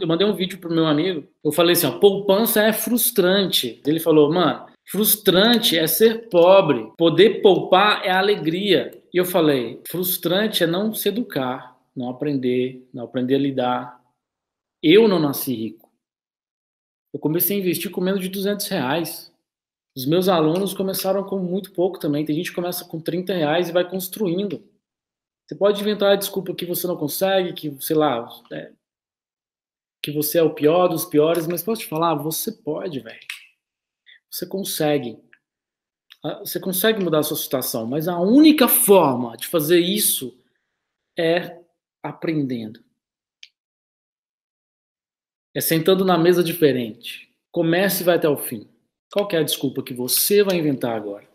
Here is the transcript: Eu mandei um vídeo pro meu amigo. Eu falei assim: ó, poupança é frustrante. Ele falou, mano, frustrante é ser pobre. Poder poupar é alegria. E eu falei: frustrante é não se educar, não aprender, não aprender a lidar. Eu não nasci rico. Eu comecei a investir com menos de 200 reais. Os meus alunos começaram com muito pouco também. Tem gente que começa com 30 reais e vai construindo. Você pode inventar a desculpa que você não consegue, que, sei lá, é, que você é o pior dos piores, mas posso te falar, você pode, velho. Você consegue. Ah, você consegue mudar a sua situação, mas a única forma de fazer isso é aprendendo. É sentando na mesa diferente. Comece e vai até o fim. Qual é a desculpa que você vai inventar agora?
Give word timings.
Eu 0.00 0.06
mandei 0.06 0.26
um 0.26 0.34
vídeo 0.34 0.58
pro 0.58 0.72
meu 0.72 0.86
amigo. 0.86 1.26
Eu 1.42 1.52
falei 1.52 1.72
assim: 1.72 1.86
ó, 1.86 1.98
poupança 1.98 2.62
é 2.62 2.72
frustrante. 2.72 3.80
Ele 3.86 4.00
falou, 4.00 4.32
mano, 4.32 4.66
frustrante 4.90 5.78
é 5.78 5.86
ser 5.86 6.28
pobre. 6.28 6.92
Poder 6.96 7.42
poupar 7.42 8.04
é 8.04 8.10
alegria. 8.10 8.90
E 9.12 9.16
eu 9.16 9.24
falei: 9.24 9.80
frustrante 9.88 10.64
é 10.64 10.66
não 10.66 10.92
se 10.92 11.08
educar, 11.08 11.78
não 11.94 12.10
aprender, 12.10 12.86
não 12.92 13.04
aprender 13.04 13.36
a 13.36 13.38
lidar. 13.38 14.00
Eu 14.82 15.08
não 15.08 15.18
nasci 15.18 15.54
rico. 15.54 15.90
Eu 17.14 17.20
comecei 17.20 17.56
a 17.56 17.60
investir 17.60 17.90
com 17.90 18.00
menos 18.00 18.20
de 18.20 18.28
200 18.28 18.68
reais. 18.68 19.32
Os 19.96 20.04
meus 20.04 20.28
alunos 20.28 20.74
começaram 20.74 21.24
com 21.24 21.38
muito 21.38 21.72
pouco 21.72 21.98
também. 21.98 22.24
Tem 22.24 22.36
gente 22.36 22.50
que 22.50 22.54
começa 22.54 22.84
com 22.84 23.00
30 23.00 23.32
reais 23.32 23.68
e 23.68 23.72
vai 23.72 23.88
construindo. 23.88 24.62
Você 25.46 25.54
pode 25.54 25.80
inventar 25.80 26.12
a 26.12 26.16
desculpa 26.16 26.54
que 26.54 26.66
você 26.66 26.86
não 26.86 26.96
consegue, 26.96 27.54
que, 27.54 27.74
sei 27.80 27.96
lá, 27.96 28.28
é, 28.52 28.72
que 30.06 30.12
você 30.12 30.38
é 30.38 30.42
o 30.42 30.54
pior 30.54 30.86
dos 30.86 31.04
piores, 31.04 31.48
mas 31.48 31.64
posso 31.64 31.80
te 31.80 31.88
falar, 31.88 32.14
você 32.14 32.52
pode, 32.52 33.00
velho. 33.00 33.26
Você 34.30 34.46
consegue. 34.46 35.18
Ah, 36.24 36.38
você 36.38 36.60
consegue 36.60 37.02
mudar 37.02 37.18
a 37.18 37.22
sua 37.24 37.36
situação, 37.36 37.88
mas 37.88 38.06
a 38.06 38.16
única 38.20 38.68
forma 38.68 39.36
de 39.36 39.48
fazer 39.48 39.80
isso 39.80 40.38
é 41.18 41.60
aprendendo. 42.00 42.84
É 45.52 45.60
sentando 45.60 46.04
na 46.04 46.16
mesa 46.16 46.44
diferente. 46.44 47.28
Comece 47.50 48.04
e 48.04 48.06
vai 48.06 48.14
até 48.14 48.28
o 48.28 48.36
fim. 48.36 48.68
Qual 49.12 49.28
é 49.32 49.38
a 49.38 49.42
desculpa 49.42 49.82
que 49.82 49.92
você 49.92 50.44
vai 50.44 50.56
inventar 50.56 50.94
agora? 50.94 51.26